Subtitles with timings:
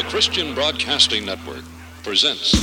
[0.00, 1.62] The Christian Broadcasting Network
[2.02, 2.54] presents.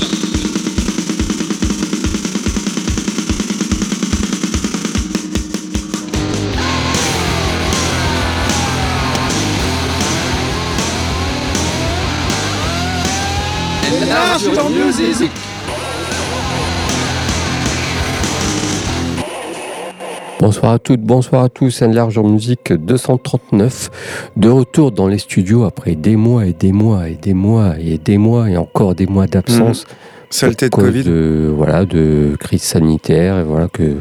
[20.39, 23.89] Bonsoir à toutes, bonsoir à tous, un large en musique 239,
[24.38, 27.97] de retour dans les studios après des mois et des mois et des mois et
[27.97, 29.85] des mois et encore des mois d'absence.
[29.85, 29.95] Mmh.
[30.29, 31.03] Saleté de Covid.
[31.03, 33.95] de, voilà, de crise sanitaire, et voilà que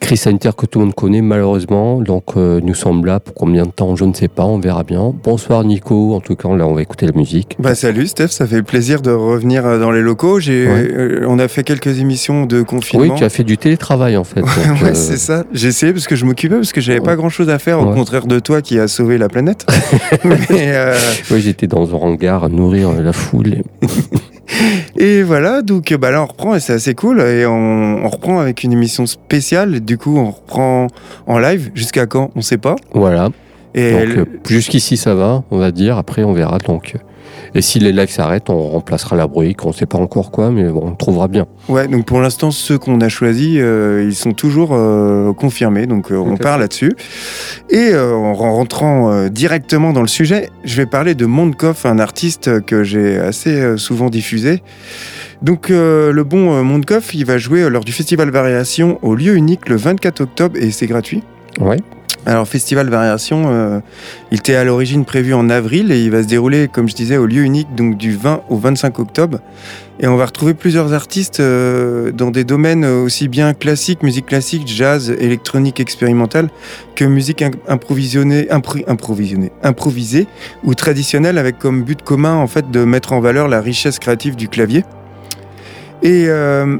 [0.00, 2.00] crise sanitaire que tout le monde connaît malheureusement.
[2.00, 4.82] Donc euh, nous sommes là pour combien de temps, je ne sais pas, on verra
[4.82, 5.14] bien.
[5.22, 7.56] Bonsoir Nico, en tout cas là on va écouter la musique.
[7.58, 10.40] Bah salut Steph, ça fait plaisir de revenir euh, dans les locaux.
[10.40, 10.88] J'ai, Ouais.
[10.92, 13.06] euh, on a fait quelques émissions de confinement.
[13.14, 14.40] Oui, tu as fait du télétravail en fait.
[14.42, 14.48] ouais,
[14.90, 15.44] euh, c'est ça.
[15.52, 17.04] J'ai essayé parce que je m'occupais parce que j'avais Ouais.
[17.04, 19.66] pas grand chose à faire au contraire de toi qui a sauvé la planète.
[20.24, 20.74] Mais,
[21.30, 23.54] oui, j'étais dans un hangar à nourrir la foule.
[23.54, 23.62] et
[25.24, 28.64] voilà, donc bah là on reprend et c'est assez cool et on, on reprend avec
[28.64, 29.80] une émission spéciale.
[29.80, 30.86] Du coup, on reprend
[31.26, 32.30] en live jusqu'à quand?
[32.34, 32.76] On sait pas.
[32.92, 33.28] Voilà.
[33.74, 35.96] Et Donc elle- euh, jusqu'ici ça va, on va dire.
[35.98, 36.58] Après on verra.
[36.58, 36.98] Donc, euh,
[37.54, 39.56] et si les lives s'arrêtent, on remplacera la bruit.
[39.64, 41.46] On ne sait pas encore quoi, mais bon, on trouvera bien.
[41.68, 46.12] Ouais, donc pour l'instant, ceux qu'on a choisis, euh, ils sont toujours euh, confirmés, donc
[46.12, 46.92] euh, on part là-dessus.
[47.68, 52.84] Et en rentrant directement dans le sujet, je vais parler de Mondkoff, un artiste que
[52.84, 54.62] j'ai assez souvent diffusé.
[55.42, 59.76] Donc le bon Mondkoff, il va jouer lors du Festival Variation au lieu unique le
[59.76, 61.22] 24 octobre et c'est gratuit.
[61.60, 61.78] Ouais.
[62.26, 63.80] Alors, Festival Variation, euh,
[64.30, 67.16] il était à l'origine prévu en avril et il va se dérouler, comme je disais,
[67.16, 69.40] au lieu unique, donc du 20 au 25 octobre.
[70.00, 74.62] Et on va retrouver plusieurs artistes euh, dans des domaines aussi bien classiques, musique classique,
[74.66, 76.50] jazz, électronique expérimentale,
[76.94, 78.84] que musique im- improvisionnée, impro-
[79.64, 80.26] improvisée
[80.62, 84.36] ou traditionnelle, avec comme but commun en fait de mettre en valeur la richesse créative
[84.36, 84.84] du clavier.
[86.02, 86.76] Et euh,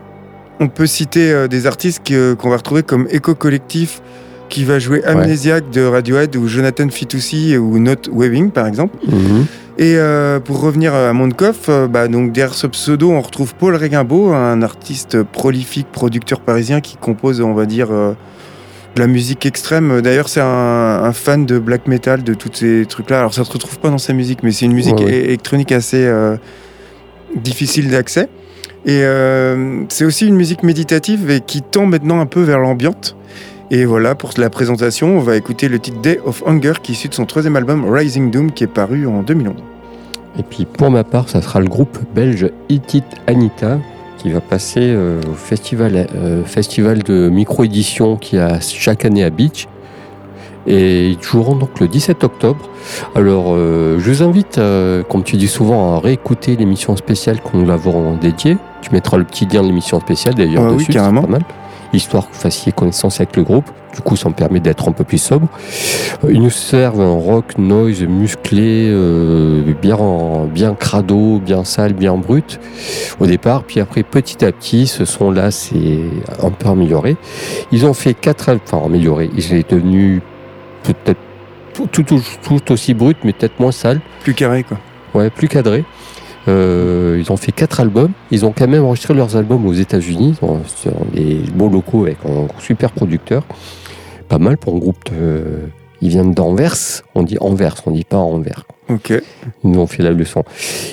[0.61, 2.03] on peut citer des artistes
[2.39, 4.03] qu'on va retrouver comme Echo Collectif,
[4.51, 8.99] qui va jouer Amnesiac de Radiohead ou Jonathan Fitoussi ou Note Webbing par exemple.
[9.07, 9.47] Mhm.
[9.79, 13.75] Et euh, pour revenir à Mondkoff, euh, bah, donc derrière ce pseudo, on retrouve Paul
[13.77, 18.13] Réguimbaud, un artiste prolifique, producteur parisien qui compose, on va dire, euh,
[18.95, 20.03] de la musique extrême.
[20.03, 23.21] D'ailleurs, c'est un, un fan de black metal, de tous ces trucs-là.
[23.21, 25.25] Alors, ça se retrouve pas dans sa musique, mais c'est une musique Ouais, ouais.
[25.25, 26.07] électronique assez
[27.37, 28.29] difficile d'accès.
[28.85, 29.03] Et
[29.89, 33.17] c'est aussi une musique méditative et qui tend maintenant un peu vers l'ambiante.
[33.73, 36.95] Et voilà, pour la présentation, on va écouter le titre Day of Hunger qui est
[36.95, 39.55] issu de son troisième album Rising Doom qui est paru en 2011.
[40.39, 43.79] Et puis pour ma part, ça sera le groupe belge Itit Anita
[44.19, 49.31] qui va passer euh, au festival, euh, festival de micro-édition qui a chaque année à
[49.31, 49.69] Beach.
[50.67, 52.69] Et ils joueront donc le 17 octobre.
[53.15, 54.61] Alors, euh, je vous invite,
[55.09, 58.59] comme tu dis souvent, à réécouter l'émission spéciale que nous l'avons dédiée.
[58.83, 61.23] Tu mettras le petit lien de l'émission spéciale d'ailleurs Ah oui, dessus, c'est carrément.
[61.23, 61.43] pas mal.
[61.93, 63.69] Histoire que vous fassiez connaissance avec le groupe.
[63.95, 65.49] Du coup, ça me permet d'être un peu plus sobre.
[66.25, 69.99] Euh, Ils nous servent un rock noise musclé, euh, bien,
[70.47, 72.61] bien crado, bien sale, bien brut
[73.19, 73.65] au départ.
[73.65, 75.99] Puis après, petit à petit, ce son-là c'est
[76.41, 77.17] un peu amélioré.
[77.73, 79.29] Ils ont fait quatre, enfin amélioré.
[79.37, 80.23] Ils est devenu
[80.85, 81.19] peut-être
[81.75, 84.01] tout, tout, tout, tout aussi brut, mais peut-être moins sale.
[84.23, 84.79] Plus carré, quoi.
[85.15, 85.85] Ouais, plus cadré.
[86.49, 88.13] Euh, ils ont fait quatre albums.
[88.31, 90.61] Ils ont quand même enregistré leurs albums aux États-Unis, dans-
[91.15, 93.45] des beaux locaux avec un super producteur.
[94.29, 95.43] Pas mal pour un groupe de.
[96.03, 96.77] Ils viennent d'Anvers.
[97.15, 98.65] On dit Anvers, on dit pas Anvers.
[98.89, 99.11] Ok.
[99.65, 100.45] Ils nous ont fait la leçon.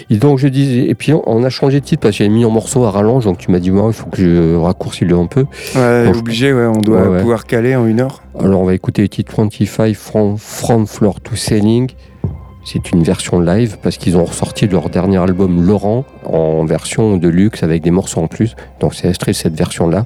[0.09, 2.43] Et donc je disais, et puis on, a changé de titre parce que j'avais mis
[2.43, 5.25] en morceau à rallonge, donc tu m'as dit, il faut que je raccourcis le un
[5.27, 5.45] peu.
[5.75, 8.21] Ouais, je- obligé, ouais, on doit Ouais, pouvoir caler en une heure.
[8.37, 11.89] Alors on va écouter le titre 25 from, from Floor to Ceiling.
[12.69, 17.29] C'est une version live parce qu'ils ont ressorti leur dernier album Laurent en version de
[17.29, 18.57] luxe avec des morceaux en plus.
[18.81, 20.03] Donc c'est extrait cette version-là.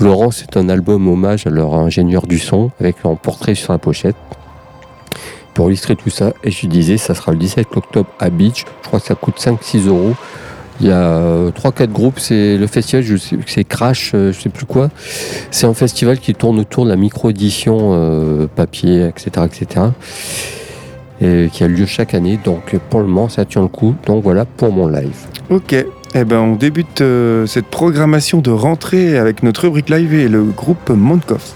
[0.00, 3.78] Laurent, c'est un album hommage à leur ingénieur du son avec un portrait sur la
[3.78, 4.16] pochette.
[5.52, 8.64] Pour illustrer tout ça, et je disais, ça sera le 17 octobre à Beach.
[8.82, 10.14] Je crois que ça coûte 5-6 euros.
[10.80, 14.48] Il y a 3-4 groupes, c'est le festival, je sais c'est Crash, euh, je sais
[14.48, 14.88] plus quoi.
[15.50, 19.88] C'est un festival qui tourne autour de la micro-édition euh, papier, etc., etc.
[21.20, 22.38] Et qui a lieu chaque année.
[22.42, 23.94] Donc pour le moment, ça tient le coup.
[24.06, 25.26] Donc voilà pour mon live.
[25.50, 25.74] Ok.
[26.12, 30.42] Eh ben, on débute euh, cette programmation de rentrée avec notre rubrique live et le
[30.42, 31.54] groupe Mondkoff.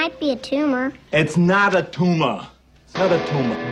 [0.00, 0.94] Might be a tumor.
[1.12, 2.48] It's not a tumor.
[2.86, 3.69] It's not a tumor.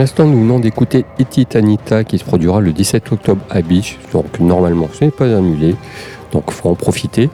[0.00, 3.98] L'instant, nous venons d'écouter Etitanita qui se produira le 17 octobre à Beach.
[4.14, 5.76] Donc normalement, ce n'est pas annulé.
[6.32, 7.28] Donc il faut en profiter.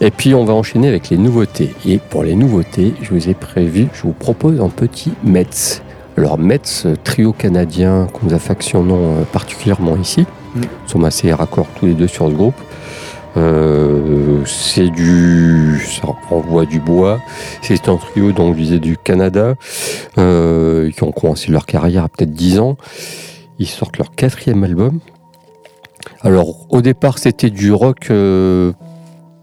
[0.00, 1.72] Et puis on va enchaîner avec les nouveautés.
[1.86, 5.82] Et pour les nouveautés, je vous ai prévu, je vous propose un petit Metz.
[6.16, 10.22] Alors Metz, trio canadien qu'on nous affectionnons euh, particulièrement ici.
[10.56, 10.60] Mm.
[10.60, 12.60] Nous sommes assez raccords tous les deux sur ce groupe.
[13.36, 17.20] Euh, c'est du, ça renvoie du bois.
[17.62, 19.54] C'est un trio donc je disais du Canada
[20.18, 22.76] euh, qui ont commencé leur carrière à peut-être 10 ans.
[23.58, 25.00] Ils sortent leur quatrième album.
[26.22, 28.72] Alors au départ c'était du rock euh,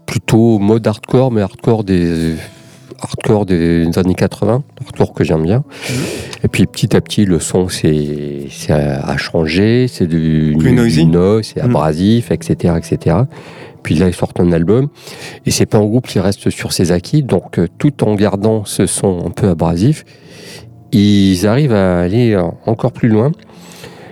[0.06, 2.34] plutôt mode hardcore, mais hardcore des
[3.00, 5.62] hardcore des années 80, hardcore que j'aime bien.
[6.42, 11.06] Et puis petit à petit le son c'est a changé, c'est du, du noisy.
[11.06, 11.66] noise, c'est Mm.
[11.70, 13.16] abrasif, etc., etc.
[13.82, 14.88] Puis là ils sortent un album
[15.46, 18.64] et c'est pas un groupe qui reste sur ses acquis, donc euh, tout en gardant
[18.64, 20.04] ce son un peu abrasif,
[20.92, 23.32] ils arrivent à aller euh, encore plus loin.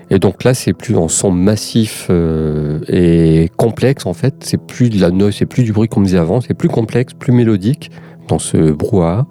[0.08, 4.34] Et donc là, c'est plus en son massif euh, et complexe en fait.
[4.40, 6.40] C'est plus de la noise, c'est plus du bruit qu'on disait avant.
[6.40, 7.90] C'est plus complexe, plus mélodique
[8.28, 9.26] dans ce brouhaha.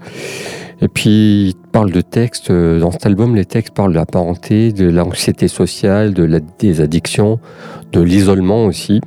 [0.82, 2.52] Et puis, il parle de textes.
[2.52, 6.82] Dans cet album, les textes parlent de la parenté, de l'anxiété sociale, de la, des
[6.82, 7.40] addictions,
[7.94, 9.00] de l'isolement aussi.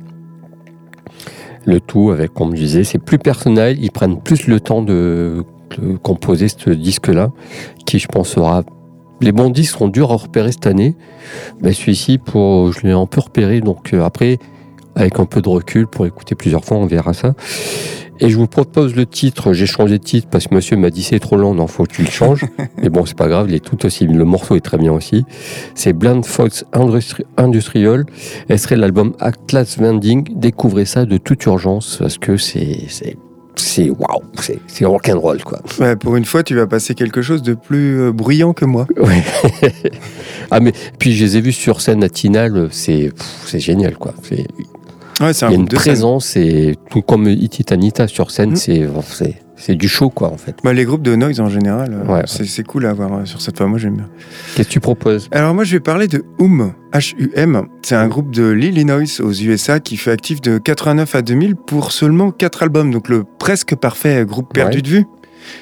[1.65, 3.77] Le tout avec, comme je disais, c'est plus personnel.
[3.81, 5.43] Ils prennent plus le temps de,
[6.01, 7.31] composer ce disque-là,
[7.85, 8.63] qui je pense sera.
[9.21, 10.95] Les bons disques seront durs à repérer cette année.
[11.61, 13.61] Mais celui-ci, pour, je l'ai un peu repéré.
[13.61, 14.39] Donc euh, après,
[14.95, 17.33] avec un peu de recul, pour écouter plusieurs fois, on verra ça.
[18.21, 19.53] Et je vous propose le titre.
[19.53, 21.93] J'ai changé de titre parce que monsieur m'a dit c'est trop long, non, faut que
[21.93, 22.45] tu le changes.
[22.81, 24.05] Mais bon, c'est pas grave, il est tout aussi.
[24.07, 25.23] Le morceau est très bien aussi.
[25.75, 28.05] C'est Blind Fox Industri- Industrial.
[28.49, 30.27] Elle serait l'album Atlas Vending.
[30.35, 33.17] Découvrez ça de toute urgence parce que c'est c'est
[33.55, 35.59] c'est waouh, c'est c'est rock'n'roll quoi.
[35.79, 38.85] Ouais, pour une fois, tu vas passer quelque chose de plus euh, bruyant que moi.
[38.97, 39.21] Ouais.
[40.51, 43.11] ah mais puis je les ai vus sur scène à Tinal, c'est
[43.55, 44.13] génial quoi.
[45.19, 45.79] Ouais, c'est Il un y a une scène.
[45.79, 48.55] présence et tout comme Ititanita sur scène, Mm.
[48.55, 50.55] c'est c'est c'est du show quoi en fait.
[50.63, 53.25] Bah, les groupes de noise en général, euh, Ouais, c'est c'est cool à voir euh,
[53.25, 53.67] sur cette fois.
[53.67, 54.07] Moi, j'aime bien.
[54.55, 55.27] Qu'est-ce que tu proposes?
[55.31, 57.63] Alors moi je vais parler de HUM, H-U-M.
[57.81, 61.91] C'est un groupe de l'Illinois aux USA qui fait actif de 89 à 2000 pour
[61.91, 65.05] seulement 4 albums, donc le presque parfait groupe perdu de vue.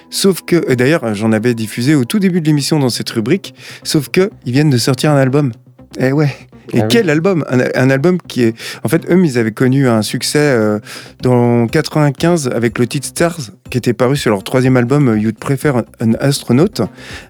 [0.10, 3.54] Sauf que, et d'ailleurs j'en avais diffusé au tout début de l'émission dans cette rubrique,
[3.84, 5.52] sauf que ils viennent de sortir un album.
[6.00, 6.30] Eh ouais.
[6.74, 6.88] Et Ah oui.
[6.90, 7.46] quel album?
[7.50, 8.56] Un, un album qui est...
[8.84, 10.80] En fait, eux, ils avaient connu un succès euh,
[11.22, 13.38] dans 95 avec le titre Stars,
[13.70, 15.72] qui était paru sur leur troisième album euh, You'd Prefer
[16.02, 16.68] an Astronaut.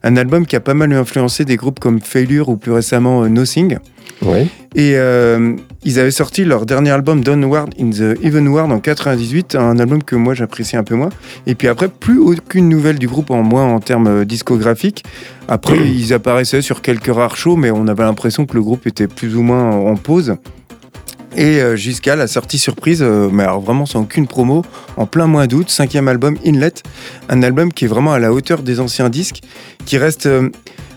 [0.04, 3.28] Un album qui a pas mal influencé des groupes comme Failure ou plus récemment euh,
[3.30, 3.78] Nothing.
[4.76, 9.56] Et euh, ils avaient sorti leur dernier album Downward in the Even World en 98,
[9.56, 11.10] un album que moi j'apprécie un peu moins.
[11.46, 15.04] Et puis après, plus aucune nouvelle du groupe en moins en termes euh, discographiques.
[15.48, 19.08] Après, ils apparaissaient sur quelques rares shows, mais on avait l'impression que le groupe était
[19.08, 20.38] plus ou moins en pause.
[21.38, 24.64] Et euh, jusqu'à la sortie surprise, euh, mais alors vraiment sans aucune promo,
[24.98, 26.74] en plein mois d'août, cinquième album Inlet,
[27.30, 29.42] un album qui est vraiment à la hauteur des anciens disques,
[29.86, 30.50] qui reste euh,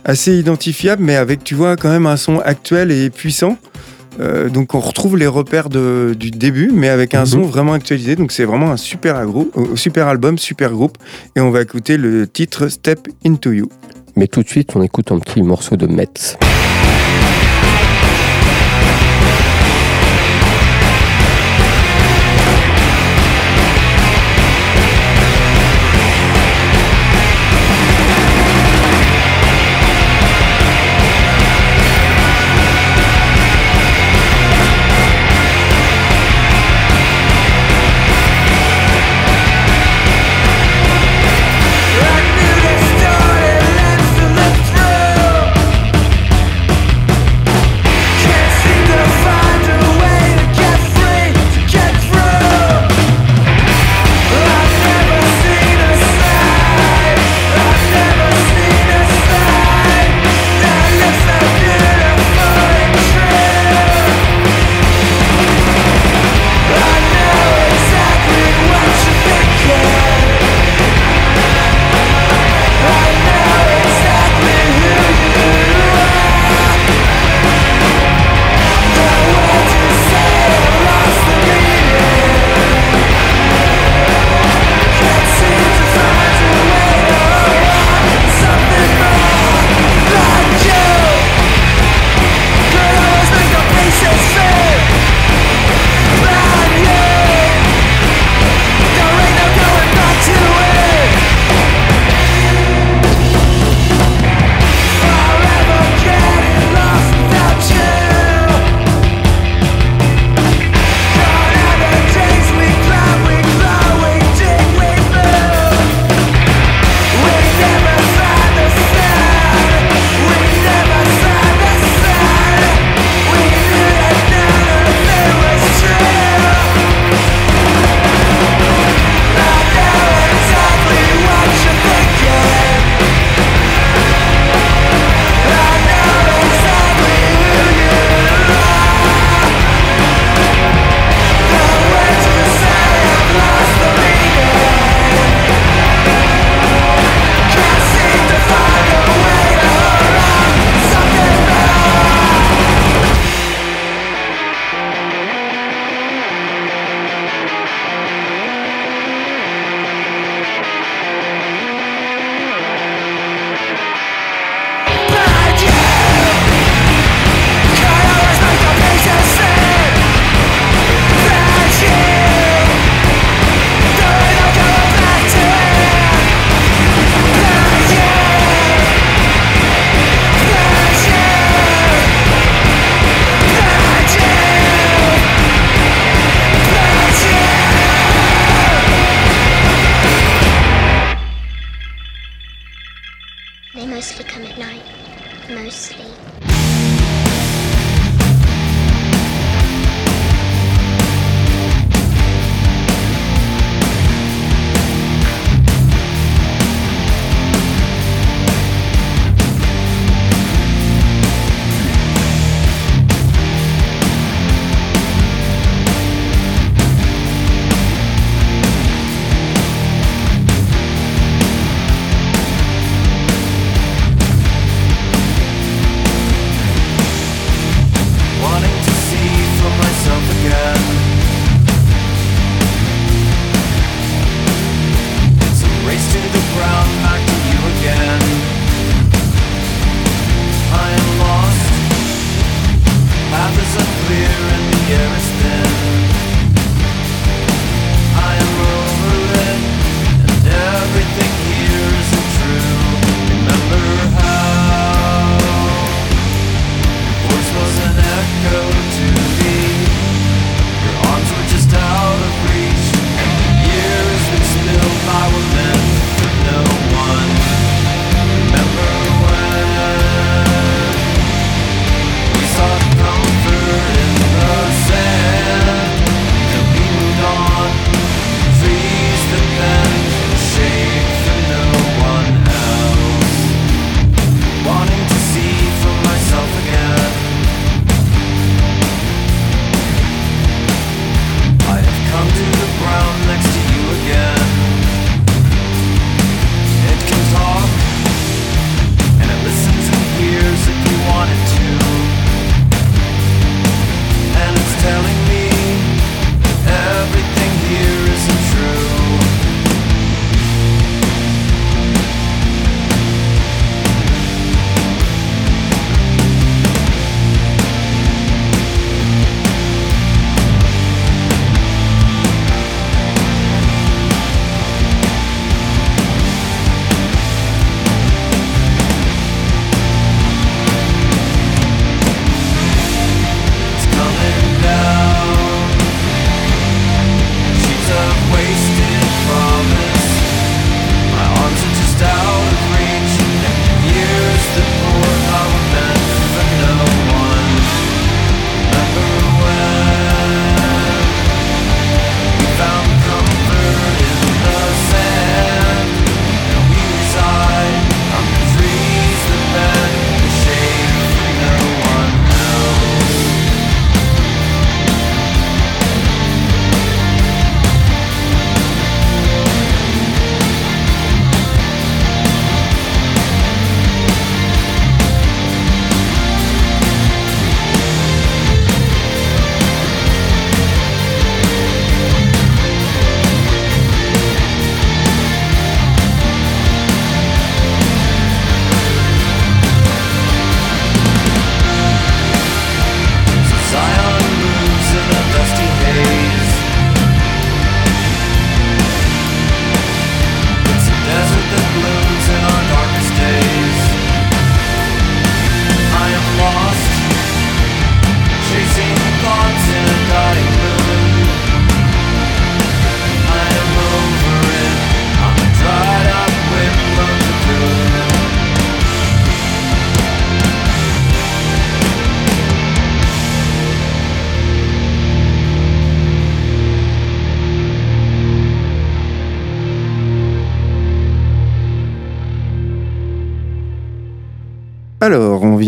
[0.05, 3.57] assez identifiable, mais avec, tu vois, quand même un son actuel et puissant.
[4.19, 7.27] Euh, donc on retrouve les repères de- du début, mais avec un Mhm.
[7.27, 8.17] son vraiment actualisé.
[8.17, 10.99] Donc c'est vraiment un super, agro- euh, super album, super groupe.
[11.37, 13.69] Et on va écouter le titre Step Into You.
[14.17, 16.37] Mais tout de suite, on écoute un petit morceau de Metz.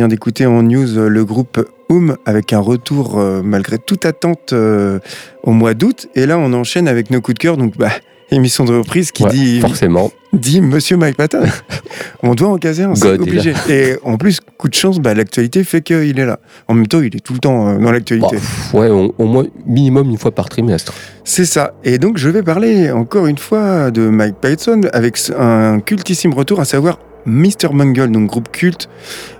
[0.02, 4.52] Vient d'écouter en news euh, le groupe Oum avec un retour euh, malgré toute attente
[4.52, 4.98] euh,
[5.44, 6.08] au mois d'août.
[6.16, 7.56] Et là, on enchaîne avec nos coups de cœur.
[7.56, 7.90] Donc, bah,
[8.32, 10.10] émission de reprise qui Ouais, dit, Forcément.
[10.32, 11.44] dit Monsieur Mike Patton.
[12.24, 13.54] on doit en caser un, c'est obligé.
[13.68, 16.40] Et en plus, coup de chance, bah, l'actualité fait qu'il est là.
[16.66, 18.34] En même temps, il est tout le temps dans Bah, l'actualité.
[18.34, 20.92] pff, ouais, au moins minimum une fois par trimestre.
[21.22, 21.74] C'est ça.
[21.84, 26.58] Et donc, je vais parler encore une fois de Mike Patton avec un cultissime retour,
[26.58, 27.68] à savoir Mr.
[27.72, 28.88] Bungle, donc groupe culte.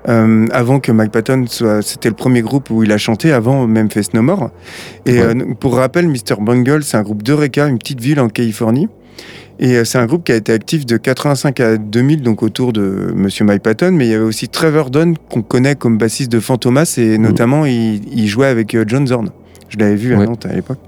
[0.09, 3.67] Euh, avant que Mike Patton soit, c'était le premier groupe où il a chanté avant
[3.67, 4.51] Memphis No More.
[5.07, 5.21] Et Ouais.
[5.35, 6.37] euh, pour rappel, Mr.
[6.41, 8.89] Bungle, c'est un groupe d'Eureka, une petite ville en Californie.
[9.61, 12.73] Et euh, c'est un groupe qui a été actif de 85 à 2000, donc autour
[12.73, 13.93] de Monsieur Mike Patton.
[13.93, 17.65] Mais il y avait aussi Trevor Dunn, qu'on connaît comme bassiste de Fantomas, et notamment,
[17.67, 19.31] il, il jouait avec euh, John Zorn.
[19.69, 20.27] Je l'avais vu à Ouais.
[20.27, 20.79] Nantes à l'époque.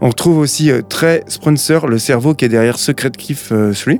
[0.00, 3.94] On retrouve aussi euh, Trey Sponsor, le cerveau qui est derrière Secret Kiff euh, 3.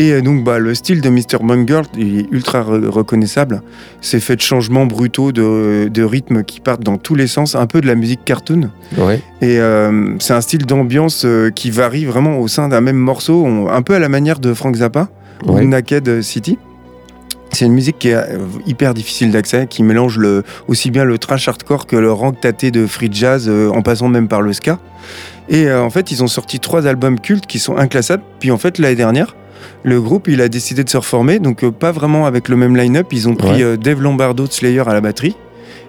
[0.00, 1.38] Et euh, donc, bah, le style de Mr.
[1.42, 3.62] Bungle il est ultra re- reconnaissable.
[4.00, 7.66] C'est fait de changements brutaux de, de rythme qui partent dans tous les sens, un
[7.66, 8.70] peu de la musique cartoon.
[8.96, 9.20] Ouais.
[9.42, 13.44] Et euh, c'est un style d'ambiance euh, qui varie vraiment au sein d'un même morceau,
[13.44, 15.08] on- un peu à la manière de Frank Zappa
[15.46, 15.60] ou ouais.
[15.60, 16.58] de Naked City.
[17.52, 18.24] C'est une musique qui est
[18.66, 22.70] hyper difficile d'accès, qui mélange le, aussi bien le trash hardcore que le rank tâté
[22.70, 24.78] de free jazz, euh, en passant même par le ska.
[25.48, 28.22] Et euh, en fait, ils ont sorti trois albums cultes qui sont inclassables.
[28.38, 29.34] Puis en fait, l'année dernière,
[29.82, 32.76] le groupe il a décidé de se reformer, donc euh, pas vraiment avec le même
[32.76, 33.06] line-up.
[33.12, 33.62] Ils ont pris Ouais.
[33.62, 35.36] euh, Dave Lombardo de Slayer à la batterie.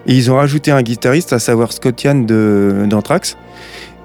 [0.06, 3.36] Et ils ont rajouté un guitariste, à savoir Scott Yann d'Anthrax.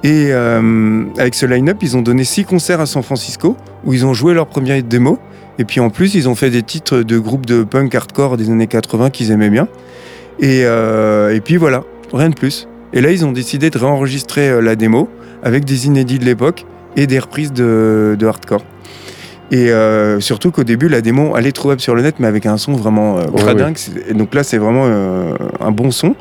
[0.03, 4.05] Et euh, avec ce line-up, ils ont donné six concerts à San Francisco où ils
[4.05, 5.17] ont joué leur première démo.
[5.57, 8.51] Et puis en plus, ils ont fait des titres de groupes de punk hardcore des
[8.51, 9.67] années 80 qu'ils aimaient bien.
[10.39, 12.67] Et, et puis voilà, rien de plus.
[12.93, 15.09] Et là, ils ont décidé de réenregistrer la démo
[15.41, 18.63] avec des inédits de l'époque et des reprises de, de hardcore.
[19.49, 22.45] Et euh, surtout qu'au début, la démo, elle est trouvable sur le net, mais avec
[22.45, 23.77] un son vraiment euh, cradingue.
[24.13, 26.15] Donc là, c'est vraiment euh, un bon son.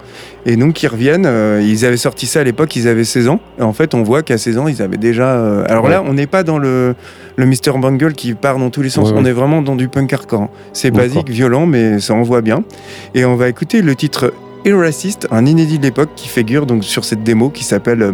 [0.44, 1.26] Et donc, ils reviennent.
[1.26, 3.40] euh, ils avaient sorti ça à l'époque, ils avaient 16 ans.
[3.58, 5.34] Et en fait, on voit qu'à 16 ans, ils avaient déjà.
[5.38, 5.90] euh, Alors Ouais.
[5.90, 6.94] là, on n'est pas dans le,
[7.34, 7.76] le Mr.
[7.80, 9.10] Bungle qui part dans tous les sens.
[9.16, 10.42] On est vraiment dans du punk hardcore.
[10.42, 10.48] hein.
[10.72, 12.62] C'est basique, violent, mais ça envoie bien.
[13.16, 14.32] Et on va écouter le titre
[14.66, 18.12] Irracist, un inédit de l'époque qui figure donc sur cette démo qui s'appelle euh,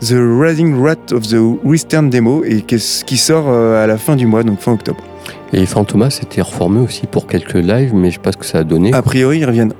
[0.00, 4.26] The Rising Rat of the Western Demo et qui, sort euh, à la fin du
[4.26, 5.02] mois, donc fin octobre.
[5.52, 8.58] Et Fantomas s'était reformé aussi pour quelques lives, mais je sais pas ce que ça
[8.58, 8.92] a donné.
[8.94, 9.72] A priori, ils reviennent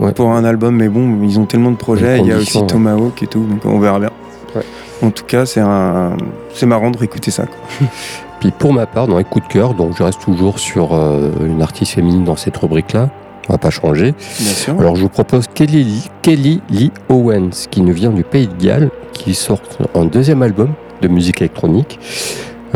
[0.00, 0.12] Ouais.
[0.12, 2.18] pour un album, mais bon, ils ont tellement de projets.
[2.20, 2.66] Il y a aussi ouais.
[2.66, 4.10] Tomahawk et tout, donc on verra bien.
[4.56, 4.62] Ouais.
[5.02, 6.16] En tout cas, c'est un,
[6.54, 7.44] c'est marrant de réécouter ça.
[7.46, 7.86] quoi.
[8.40, 11.30] Puis pour ma part, dans les coups de cœur, donc je reste toujours sur euh,
[11.46, 13.10] une artiste féminine dans cette rubrique-là.
[13.50, 14.14] On va pas changer.
[14.38, 14.78] Bien sûr.
[14.78, 18.54] Alors je vous propose Kelly Lee, Kelly Lee Owens, qui nous vient du Pays de
[18.64, 19.58] Galles, qui sort
[19.96, 20.68] un deuxième album
[21.02, 21.98] de musique électronique.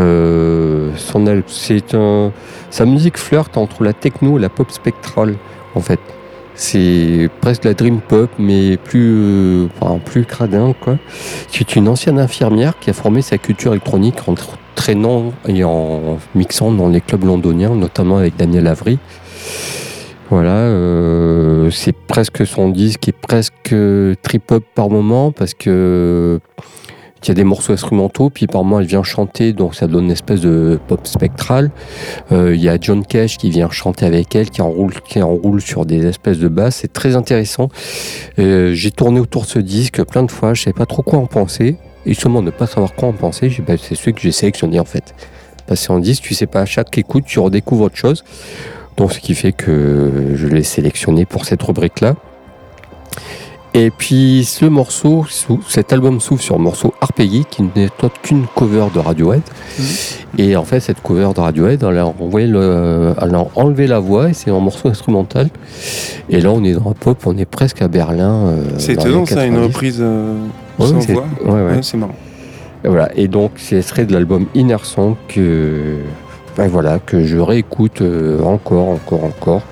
[0.01, 2.33] Euh, son c'est un,
[2.71, 5.37] sa musique flirte entre la techno et la pop spectrale,
[5.77, 6.01] en fait.
[6.57, 10.99] C'est presque la dream pop, mais plus, euh, enfin, plus cradin, quoi.
[11.53, 16.19] C'est une ancienne infirmière qui a formé sa culture électronique en tr- traînant et en
[16.35, 18.99] mixant dans les clubs londoniens, notamment avec Daniel Avery.
[20.35, 23.73] Voilà, euh, c'est presque son disque est presque
[24.23, 26.41] trip-hop par moment parce que
[27.23, 30.07] il y a des morceaux instrumentaux, puis par moment elle vient chanter, donc ça donne
[30.07, 31.71] une espèce de pop spectral.
[32.33, 36.05] Euh, Il y a John Cash qui vient chanter avec elle, qui enroule, sur des
[36.05, 36.79] espèces de basses.
[36.83, 37.69] C'est très intéressant.
[38.41, 41.21] Euh, J'ai tourné autour de ce disque plein de fois, je savais pas trop quoi
[41.21, 41.77] en penser.
[42.07, 44.85] Et justement, ne pas savoir quoi en penser, bah, c'est celui que j'ai sélectionné en
[44.85, 45.15] fait.
[45.69, 48.25] Parce qu'en disque, tu sais pas, à chaque écoute, tu redécouvres autre chose.
[48.97, 52.15] Donc, ce qui fait que je l'ai sélectionné pour cette rubrique-là.
[53.77, 55.27] Et puis, ce morceau,
[55.69, 59.43] cet album s'ouvre sur un morceau Arpeggi, qui n'est autre qu'une cover de Radiohead.
[60.39, 63.99] Et en fait, cette cover de Radiohead, elle a, envoyé le, elle a enlevé la
[63.99, 65.49] voix et c'est un morceau instrumental.
[66.31, 68.47] Et là, on est dans la pop, on est presque à Berlin.
[68.47, 69.67] euh, C'est étonnant ça, une 90.
[69.75, 70.37] reprise euh,
[70.79, 71.25] Ouais, sans voix.
[71.45, 71.63] ouais, ouais.
[71.73, 72.15] Ouais, c'est marrant.
[72.85, 73.09] Et voilà.
[73.17, 75.97] Et donc, c'est extrait de l'album Inner Song que,
[76.57, 79.63] ben voilà, que je réécoute euh, encore, encore, encore,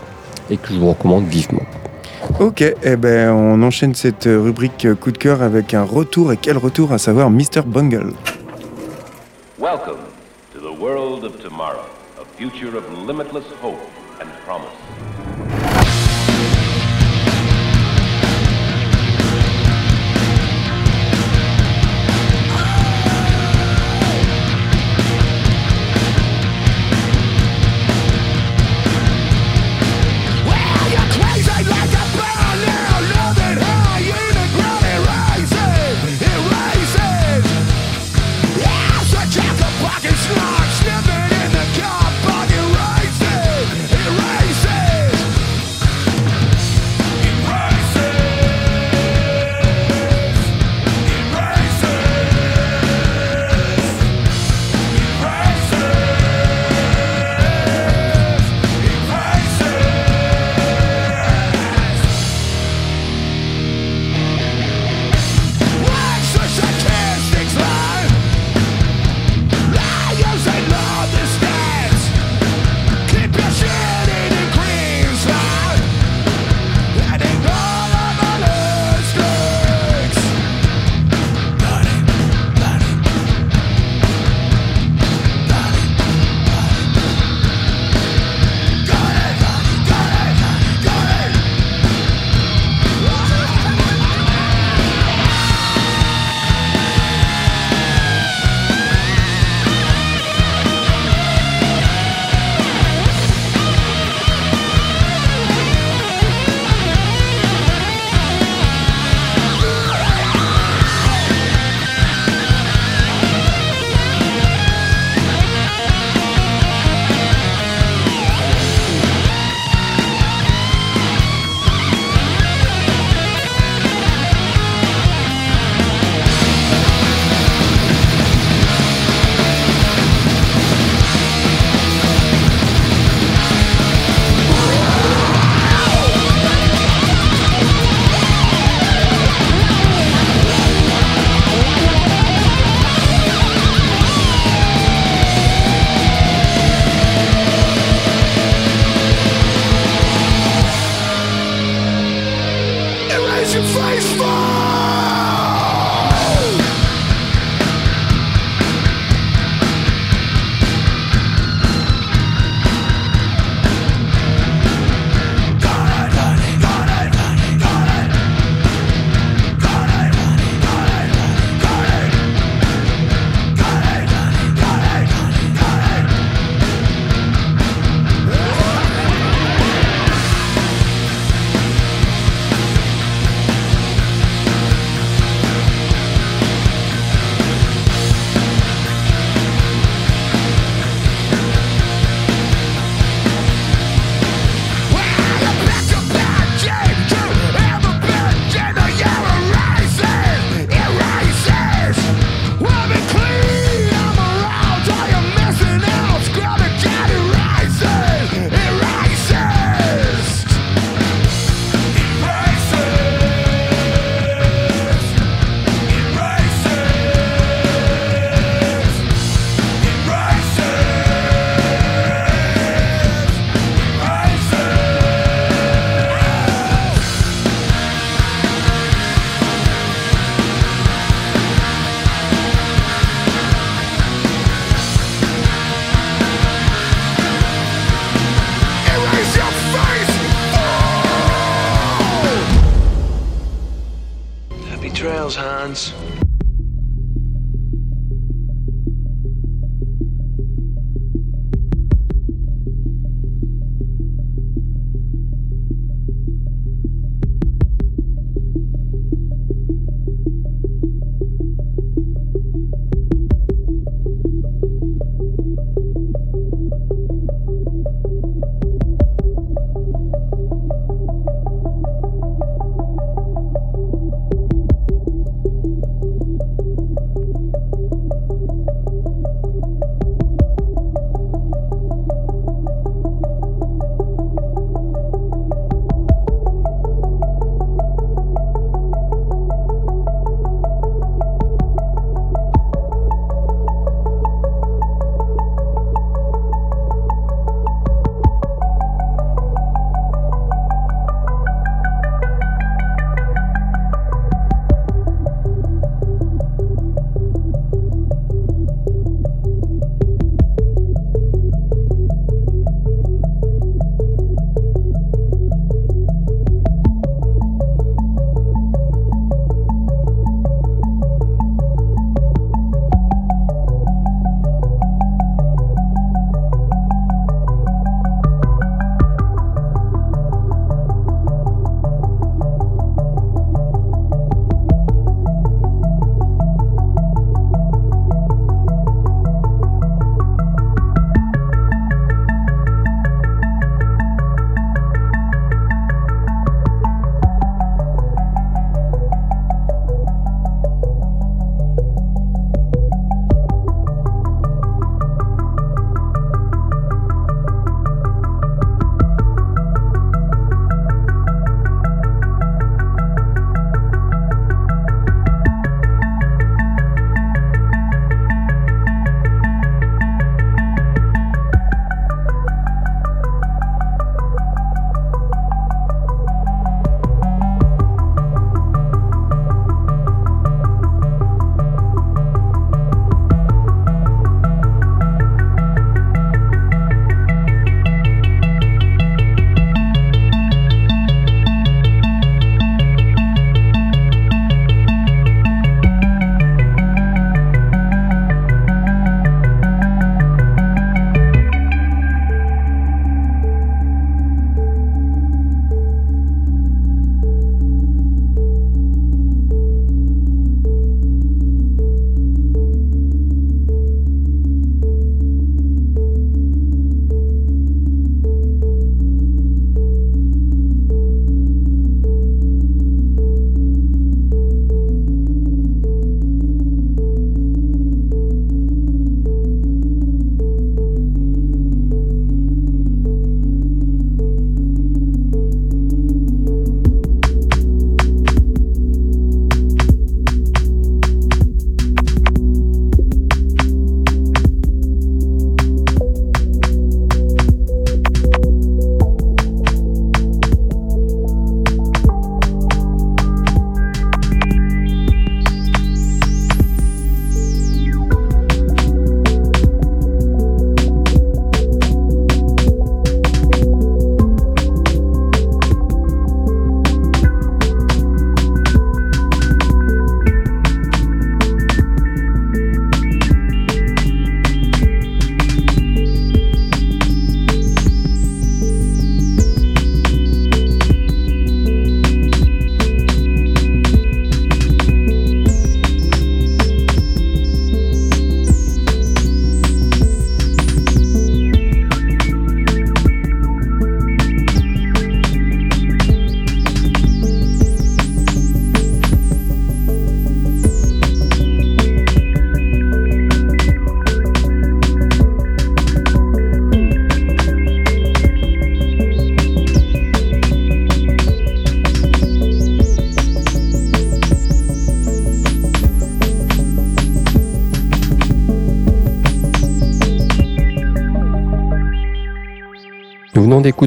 [0.50, 1.62] et que je vous recommande vivement.
[2.40, 6.32] Ok, eh ben, on enchaîne cette euh, rubrique euh, coup de cœur avec un retour,
[6.32, 7.62] et quel retour, à savoir Mr.
[7.64, 8.14] Bungle.
[9.58, 9.98] Welcome
[10.54, 11.86] to the world of tomorrow,
[12.20, 13.78] a future of limitless hope
[14.20, 14.81] and promise.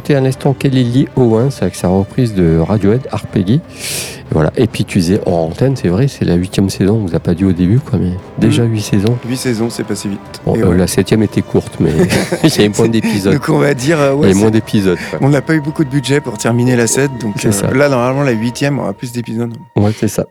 [0.05, 3.59] D'écouter à l'instant Kelly Lee Owens avec sa reprise de Radiohead Arpeggi.
[4.29, 7.43] Voilà, épicusé hors antenne, c'est vrai, c'est la huitième saison, on vous a pas dit
[7.43, 9.17] au début, quoi, mais déjà huit saisons.
[9.27, 10.19] 8 saisons, c'est passé vite.
[10.45, 10.77] Bon, Et euh, ouais.
[10.77, 11.89] La septième était courte, mais
[12.43, 13.33] il y avait moins d'épisodes.
[13.33, 14.99] Donc on va dire, euh, Il y avait moins d'épisodes.
[15.21, 17.71] on n'a pas eu beaucoup de budget pour terminer la 7, donc euh, ça.
[17.71, 19.55] là normalement la huitième aura plus d'épisodes.
[19.75, 20.27] Ouais, c'est ça.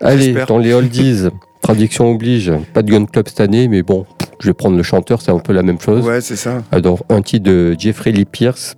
[0.00, 0.46] Allez, J'espère.
[0.46, 1.28] dans les oldies,
[1.60, 4.06] traduction oblige, pas de Gun Club cette année, mais bon,
[4.40, 6.06] je vais prendre le chanteur, c'est un peu la même chose.
[6.06, 6.62] Ouais, c'est ça.
[6.72, 8.76] Alors, un titre de Jeffrey Lee Pierce.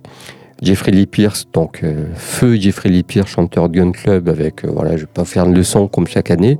[0.61, 4.69] Jeffrey Lee Pierce, donc euh, feu Jeffrey Lee Pierce, chanteur de Gun Club, avec, euh,
[4.71, 6.59] voilà, je vais pas faire une leçon comme chaque année.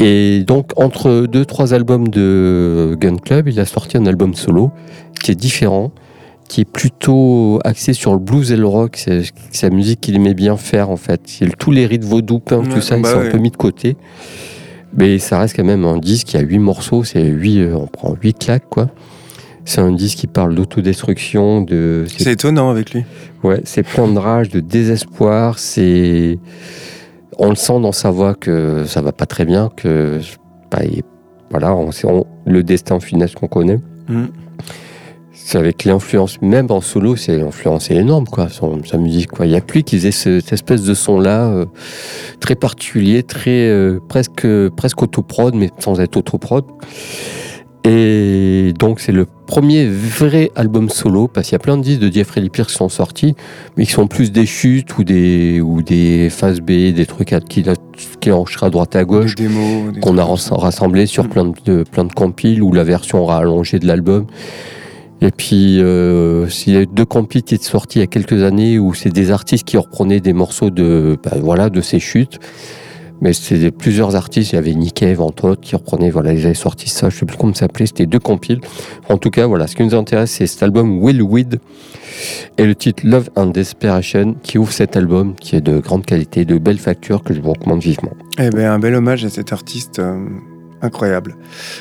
[0.00, 4.72] Et donc, entre deux, trois albums de Gun Club, il a sorti un album solo
[5.22, 5.92] qui est différent,
[6.48, 8.96] qui est plutôt axé sur le blues et le rock.
[8.96, 9.22] C'est
[9.62, 11.20] la musique qu'il aimait bien faire, en fait.
[11.58, 13.28] Tous les rites vaudou, Ouais, tout ça, ils bah sont ouais.
[13.28, 13.96] un peu mis de côté.
[14.96, 17.74] Mais ça reste quand même un disque, il y a huit morceaux, c'est huit, euh,
[17.74, 18.88] on prend huit claques, quoi.
[19.64, 22.04] C'est un disque qui parle d'autodestruction, de.
[22.08, 23.04] c'est- étonnant avec lui.
[23.44, 25.58] Ouais, c'est plein de rage, de désespoir.
[25.58, 26.38] C'est,
[27.38, 30.20] on le sent dans sa voix que ça va pas très bien, que
[30.70, 31.02] bah, il-
[31.50, 31.90] voilà, on-
[32.46, 33.78] le destin funeste qu'on connaît.
[34.08, 34.24] Mm.
[35.50, 39.46] C'est avec l'influence, même en solo, c'est l'influence est énorme, quoi, son, sa musique, quoi.
[39.46, 41.64] Il y a lui qui faisait ce- cette espèce de son-là, euh,
[42.38, 44.46] très particulier, très euh, presque
[44.76, 46.66] presque autoprod, mais sans être autoprod.
[47.84, 52.00] Et donc c'est le premier vrai album solo, parce qu'il y a plein de disques
[52.02, 53.34] de Jeffrey Lee Pierce qui sont sortis,
[53.78, 57.40] mais qui sont plus des chutes ou des ou des phases B, des trucs à-
[57.40, 57.74] qu'il a-
[58.20, 60.54] qu'il enregistrera à droite à gauche qu'on a trucs comme ça.
[60.56, 61.28] ras- rassemblé sur Mm.
[61.30, 64.26] plein de, plein de compiles ou la version rallongée de l'album.
[65.20, 68.06] Et puis, euh, il y a eu deux compiles qui étaient sortis il y a
[68.06, 71.98] quelques années où c'est des artistes qui reprenaient des morceaux de, bah, voilà, de ces
[71.98, 72.38] chutes.
[73.20, 76.54] Mais c'était plusieurs artistes, il y avait Nick entre autres qui reprenaient, voilà, ils avaient
[76.54, 78.60] sorti ça, je sais plus comment ça s'appelait, c'était deux compiles.
[79.08, 81.58] En tout cas, voilà, ce qui nous intéresse, c'est cet album Will Weed
[82.58, 86.44] et le titre Love and Desperation qui ouvre cet album qui est de grande qualité,
[86.44, 88.12] de belle facture que je vous recommande vivement.
[88.38, 90.24] Eh ben, un bel hommage à cet artiste euh,
[90.82, 91.36] incroyable.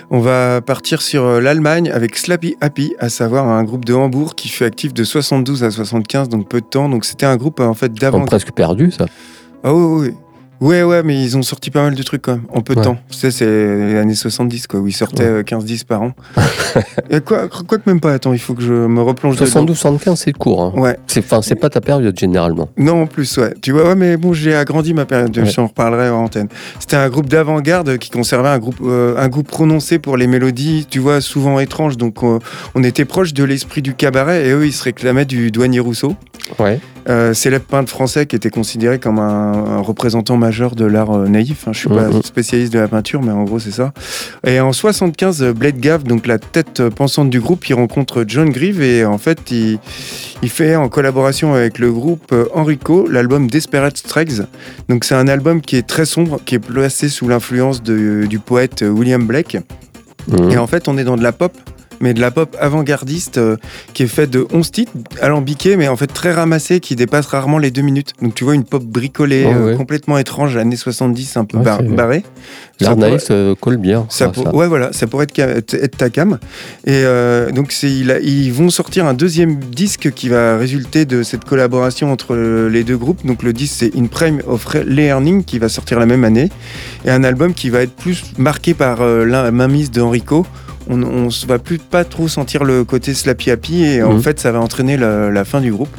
[0.10, 4.36] On va partir sur euh, l'Allemagne avec Slappy Happy, à savoir un groupe de Hambourg
[4.36, 6.89] qui fut actif de 72 à 75, donc peu de temps.
[6.89, 8.26] Donc c'était un groupe en fait On d'avant.
[8.26, 9.06] presque perdu ça.
[9.64, 10.16] Ah oui, oui, oui.
[10.60, 12.80] Ouais, ouais, mais ils ont sorti pas mal de trucs quand même, en peu de
[12.80, 12.86] Ouais.
[12.86, 12.97] temps.
[13.10, 15.30] Tu sais, c'est les années 70, quoi, où ils sortaient Ouais.
[15.30, 16.14] euh, 15-10 par an.
[17.12, 19.45] Et quoi, quoi que même pas, attends, il faut que je me replonge dedans.
[19.66, 20.64] 72-75, c'est court.
[20.64, 20.74] Hein.
[20.80, 22.70] Ouais, C'est, enfin, c'est pas ta période généralement.
[22.78, 23.53] non, en plus, ouais.
[23.62, 25.45] Tu vois, ouais, mais bon, j'ai agrandi ma période, Ouais.
[25.45, 26.47] j'en reparlerai en antenne.
[26.80, 30.88] C'était un groupe d'avant-garde qui conservait un, groupe, euh, un goût prononcé pour les mélodies,
[30.89, 31.97] tu vois, souvent étranges.
[31.97, 32.39] Donc, euh,
[32.74, 36.16] on était proche de l'esprit du cabaret et eux, ils se réclamaient du douanier Rousseau.
[36.60, 36.80] Ouais.
[37.10, 41.28] Euh, célèbre peintre français qui était considéré comme un, un représentant majeur de l'art euh,
[41.28, 41.66] naïf.
[41.68, 42.22] Hein, je suis pas Mhm.
[42.22, 43.93] spécialiste de la peinture, mais en gros c'est ça.
[44.45, 48.49] Et en 75, euh, Blade Gav, donc la tête pensante du groupe, il rencontre John
[48.49, 49.80] Grieve et en fait il,
[50.43, 54.41] il fait en collaboration avec le groupe euh, Enrico l'album Desperate Strikes.
[54.89, 58.82] Donc c'est un album qui est très sombre, qui est placé sous l'influence du poète
[58.82, 59.58] euh, William Blake.
[60.28, 60.51] Mhm.
[60.51, 61.53] Et en fait, on est dans de la pop,
[62.00, 63.58] mais de la pop avant-gardiste euh,
[63.93, 64.91] qui est faite de 11 titres
[65.22, 68.14] alambiqués, mais en fait très ramassés, qui dépassent rarement les deux minutes.
[68.22, 71.64] Donc tu vois une pop bricolée, Ouais, euh, complètement étrange, années 70, un peu Ouais,
[71.64, 71.88] bar- c'est-
[73.59, 74.05] colle bien.
[74.09, 74.55] ça pour- ça.
[74.55, 76.38] Ouais, voilà, ça pourrait être, être ta cam.
[76.86, 81.05] Et euh, donc, c'est, il a- ils vont sortir un deuxième disque qui va résulter
[81.05, 82.36] de cette collaboration entre
[82.69, 83.25] les deux groupes.
[83.25, 86.49] Donc, le disque, c'est In Prime of Learning qui va sortir la même année.
[87.05, 90.45] Et un album qui va être plus marqué par euh, la mainmise de Enrico.
[90.89, 94.21] On, se va plus pas trop sentir le côté slappy happy et en Mhm.
[94.21, 95.89] fait, ça va entraîner la, la fin du groupe.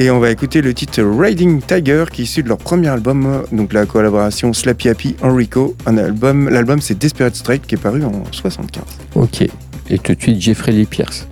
[0.00, 3.42] Et on va écouter le titre Riding Tiger qui est issu de leur premier album,
[3.50, 5.74] donc la collaboration Slappy Happy Enrico.
[5.86, 8.84] Un album, l'album c'est Desperate Strike qui est paru en 75.
[9.16, 9.42] Ok.
[9.90, 11.26] Et tout de suite, Jeffrey Lee Pierce.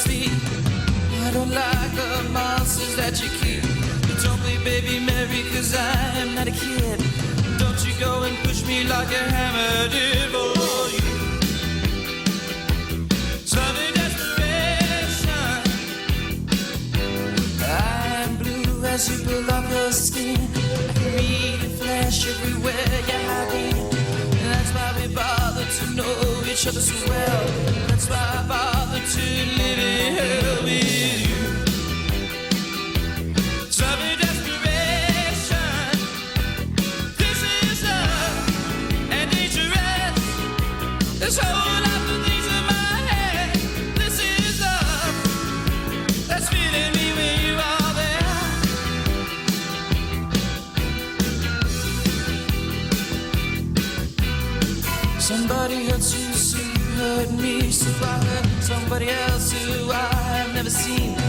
[0.00, 0.32] I sleep.
[1.26, 3.62] I don't like the monsters that you keep.
[4.08, 5.92] You told me, baby Mary, cause I
[6.22, 6.98] am not a kid.
[7.58, 11.08] Don't you go and push me like a hammer did for you.
[13.44, 15.36] Sudden desperation.
[17.60, 20.40] I am blue as you pull off your skin.
[20.40, 23.99] I can read the flash everywhere you're hiding.
[24.60, 27.46] That's why we bother to know each other so well.
[27.88, 29.24] That's why I bother to
[29.56, 31.44] live in hell with you.
[33.70, 35.96] Sudden desperation.
[37.16, 40.20] This is love and dangerous.
[41.18, 41.69] This whole
[58.90, 61.19] somebody else who I have never seen.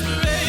[0.00, 0.39] desperate.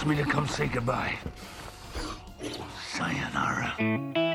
[0.00, 1.14] asked me to come say goodbye.
[2.94, 4.29] Sayonara.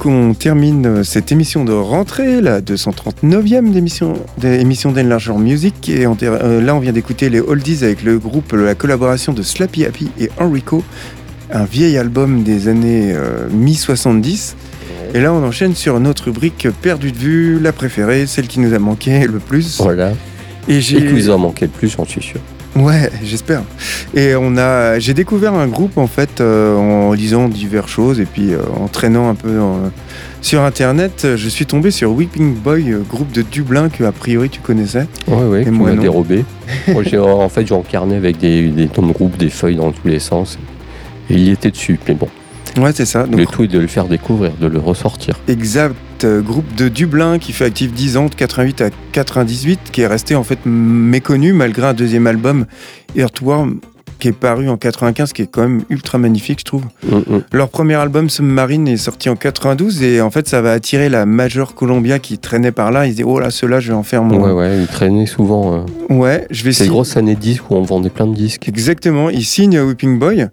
[0.00, 5.88] Qu'on termine euh, cette émission de rentrée, la 239e d'émission d'émission d'Enlargeur Music.
[5.88, 9.42] Et on euh, là, on vient d'écouter les Oldies avec le groupe, la collaboration de
[9.42, 10.82] Slappy Happy et Enrico,
[11.52, 14.54] un vieil album des années euh, mi-70.
[15.14, 18.74] Et là, on enchaîne sur notre rubrique perdue de vue, la préférée, celle qui nous
[18.74, 19.80] a manqué le plus.
[19.80, 20.14] Voilà.
[20.66, 22.40] Et que vous en manquez le plus, j'en suis sûr.
[22.76, 23.62] Ouais, j'espère.
[24.14, 28.24] Et on a, j'ai découvert un groupe en fait euh, en lisant diverses choses et
[28.26, 29.88] puis euh, en traînant un peu euh,
[30.40, 31.26] sur internet.
[31.36, 35.06] Je suis tombé sur Weeping Boy, groupe de Dublin que a priori tu connaissais.
[35.26, 36.44] Ouais, ouais, Et moi, dérobé.
[36.88, 40.06] Moi, j'ai- en fait, j'ai encarné avec des, des de groupe, des feuilles dans tous
[40.06, 40.56] les sens.
[41.28, 41.98] Et il y était dessus.
[42.06, 42.28] Mais bon,
[42.78, 43.24] Ouais, c'est ça.
[43.24, 45.38] Donc le tout est de le faire découvrir, de le ressortir.
[45.48, 45.94] exact,
[46.24, 50.06] euh, groupe de Dublin qui fait actif 10 ans, de 88 à 98, qui est
[50.06, 52.66] resté en fait méconnu malgré un deuxième album,
[53.16, 53.80] Earthworm,
[54.20, 56.84] qui est paru en 95, qui est quand même ultra magnifique, je trouve.
[57.08, 57.42] Mm, mm.
[57.52, 61.26] Leur premier album Submarine est sorti en 92 et en fait ça va attirer la
[61.26, 63.06] Major Columbia qui traînait par là.
[63.06, 64.40] Ils disaient oh là ceux-là je vais en faire mon.
[64.40, 65.74] Ouais, ouais, il traînait souvent.
[65.74, 66.14] euh.
[66.14, 68.68] Ouais, je vais C'est grosses années de disques où on vendait plein de disques.
[68.68, 70.46] Exactement, ils signent Whipping Boy.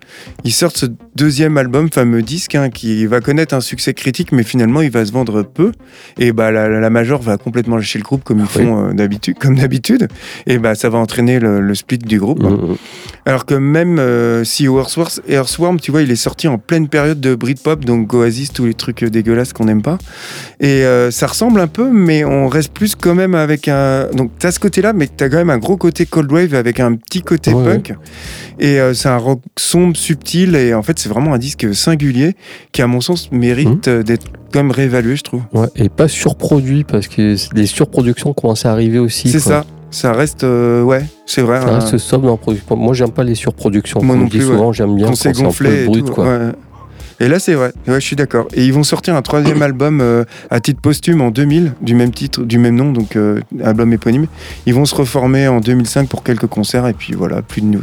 [0.44, 4.44] Ils sortent ce deuxième album, fameux disque, hein, qui va connaître un succès critique, mais
[4.44, 5.72] finalement il va se vendre peu.
[6.18, 8.66] Et bah la, la Major va complètement lâcher le groupe comme ils Oui.
[8.66, 10.08] font euh, d'habitude, comme d'habitude.
[10.46, 12.42] Et bah ça va entraîner le, le split du groupe.
[12.44, 12.76] Mm, mm.
[13.26, 17.20] Alors que même euh, si Earthworm, Earthworm, tu vois, il est sorti en pleine période
[17.20, 19.98] de Britpop, donc Oasis, tous les trucs euh, dégueulasses qu'on n'aime pas.
[20.60, 24.08] Et euh, ça ressemble un peu, mais on reste plus quand même avec un.
[24.14, 26.96] Donc t'as ce côté-là, mais t'as quand même un gros côté cold wave avec un
[26.96, 27.94] petit côté Ouais, punk.
[28.60, 32.36] Et euh, c'est un rock sombre, subtil, et en fait c'est vraiment un disque singulier
[32.72, 35.42] qui, à mon sens, mérite euh, d'être quand même réévalué, je trouve.
[35.54, 39.30] Ouais, et pas surproduit parce que les surproductions commencent à arriver aussi.
[39.30, 39.66] C'est ça.
[39.90, 41.62] Ça reste, euh, ouais, c'est vrai.
[41.62, 42.76] Ça reste sobre dans la production.
[42.76, 44.02] Moi, j'aime pas les surproductions.
[44.02, 45.92] Moi Comme non plus, souvent, j'aime bien quand quand c'est c'est un peu gonflé et
[45.92, 46.26] tout, quoi.
[46.26, 46.52] ouais.
[47.20, 47.72] Et là, c'est vrai.
[47.88, 48.48] Ouais, je suis d'accord.
[48.54, 52.12] Et ils vont sortir un troisième album euh, à titre posthume en 2000, du même
[52.12, 54.28] titre, du même nom, donc euh, album éponyme.
[54.68, 57.82] Ils vont se reformer en 2005 pour quelques concerts et puis voilà, plus de news.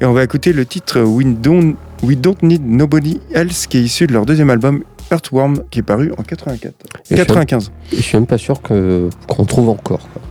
[0.00, 3.82] Et on va écouter le titre We Don't, We Don't Need Nobody Else qui est
[3.82, 4.82] issu de leur deuxième album
[5.12, 6.64] Earthworm qui est paru en 84.
[6.64, 7.70] Et je suis- 95.
[7.92, 10.08] Et je suis même pas sûr que- qu'on trouve encore.
[10.12, 10.22] quoi.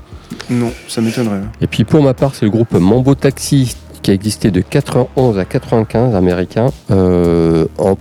[0.49, 1.37] Non, ça m'étonnerait.
[1.37, 1.51] hein.
[1.61, 5.39] Et puis pour ma part, c'est le groupe Mambo Taxi qui a existé de 91
[5.39, 7.95] à 95, américain, euh, en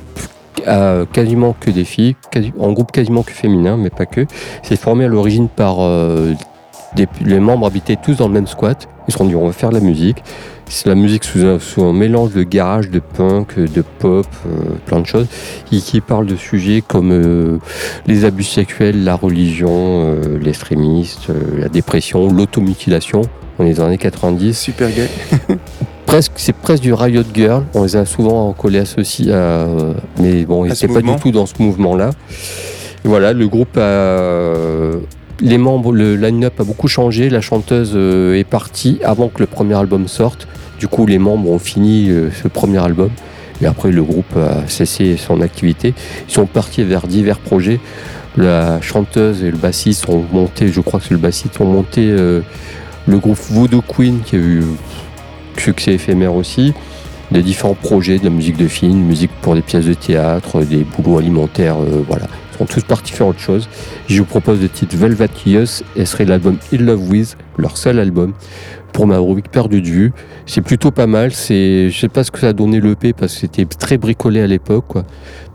[1.13, 2.17] quasiment que des filles,
[2.59, 4.27] en groupe quasiment que féminin, mais pas que.
[4.63, 6.33] C'est formé à l'origine par euh,
[7.25, 8.89] les membres habitaient tous dans le même squat.
[9.09, 10.23] Ils se sont dit on va faire de la musique.
[10.69, 14.51] C'est la musique sous un, sous un mélange de garage, de punk, de pop, euh,
[14.87, 15.27] plein de choses,
[15.71, 17.59] et qui parle de sujets comme euh,
[18.07, 23.23] les abus sexuels, la religion, euh, l'extrémiste, euh, la dépression, l'automutilation.
[23.59, 24.59] On est dans les années 90.
[24.59, 25.09] Super gay.
[26.07, 27.65] Presque, c'est presque du Riot Girl.
[27.75, 29.67] On les a souvent collés associés à.
[30.21, 32.11] Mais bon, ils À n'étaient pas du tout dans ce mouvement-là.
[33.05, 34.53] Voilà, le groupe a.
[35.41, 37.29] Les membres, le line-up a beaucoup changé.
[37.29, 40.47] La chanteuse euh, est partie avant que le premier album sorte.
[40.79, 43.11] Du coup, les membres ont fini euh, ce premier album.
[43.61, 45.95] Et après, le groupe a cessé son activité.
[46.29, 47.81] Ils sont partis vers divers projets.
[48.37, 52.09] La chanteuse et le bassiste ont monté, je crois que c'est le bassiste, ont monté
[52.11, 52.41] euh,
[53.07, 54.65] le groupe Voodoo Queen qui a eu
[55.57, 56.75] succès éphémère aussi,
[57.31, 60.85] des différents projets, de la musique de film, musique pour des pièces de théâtre, des
[60.85, 61.77] boulots alimentaires,
[62.09, 62.27] voilà.
[62.59, 63.69] Sont tous partis faire autre chose.
[64.09, 67.77] Je vous propose le titre Velvet Kios et ce serait l'album In Love With, leur
[67.77, 68.33] seul album,
[68.93, 70.13] pour ma rubrique perdue de vue.
[70.47, 73.35] C'est plutôt pas mal, c'est, je sais pas ce que ça a donné l'EP parce
[73.35, 75.05] que c'était très bricolé à l'époque, quoi.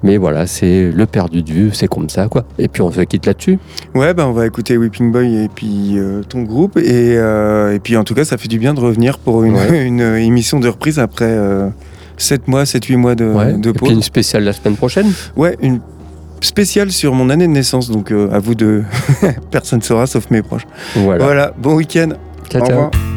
[0.04, 2.44] Mais voilà, c'est le perdu de vue, c'est comme ça, quoi.
[2.58, 3.60] Et puis on se quitte là-dessus.
[3.96, 6.78] Ouais, bah on va écouter Whipping Boy et puis euh, ton groupe.
[6.78, 9.54] Et, euh, et puis en tout cas, ça fait du bien de revenir pour une,
[9.56, 9.86] Ouais.
[9.88, 11.38] une émission de reprise après
[12.18, 13.54] 7 mois, 7-8 mois de, Ouais.
[13.54, 13.92] de Et puis pause.
[13.92, 15.08] une spéciale la semaine prochaine.
[15.38, 15.80] Ouais, une
[16.42, 17.90] spéciale sur mon année de naissance.
[17.90, 18.84] Donc euh, à vous de.
[19.52, 20.68] Personne ne saura sauf mes proches.
[20.96, 21.24] Voilà.
[21.24, 22.10] Voilà, bon week-end.
[22.50, 22.76] Ciao, Au ciao.
[22.76, 23.09] revoir.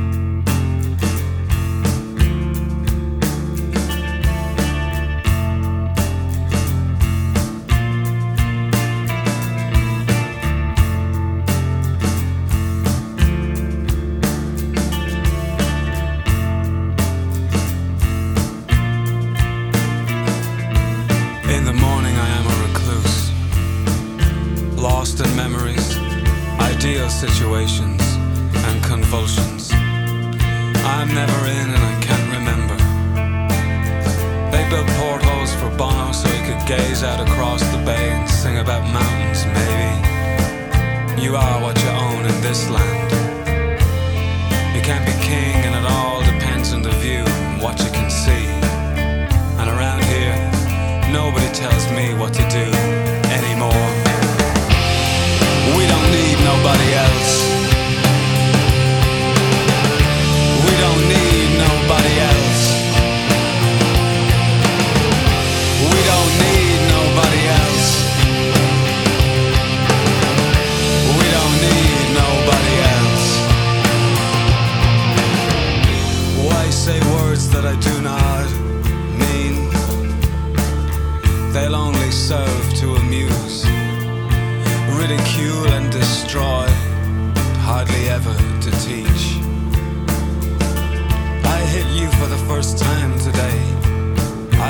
[92.63, 93.59] first time today.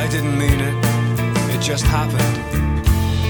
[0.00, 0.76] I didn't mean it,
[1.52, 2.36] it just happened.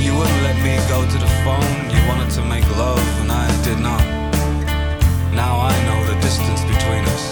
[0.04, 3.48] You wouldn't let me go to the phone, you wanted to make love, and I
[3.66, 4.04] did not.
[5.34, 7.24] Now I know the distance between us.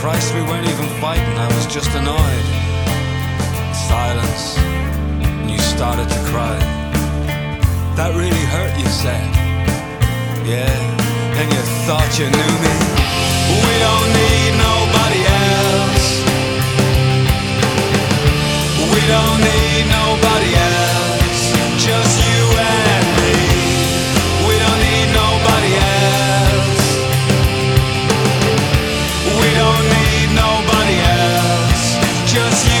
[0.00, 2.46] Christ, we weren't even fighting, I was just annoyed.
[3.92, 4.58] Silence,
[5.38, 6.58] and you started to cry.
[7.94, 9.28] That really hurt, you said.
[10.42, 10.74] Yeah,
[11.38, 12.74] and you thought you knew me.
[13.66, 15.63] We don't need nobody else.
[18.94, 21.42] We don't need nobody else.
[21.86, 23.34] Just you and me.
[24.46, 26.86] We don't need nobody else.
[29.40, 31.86] We don't need nobody else.
[32.32, 32.73] Just you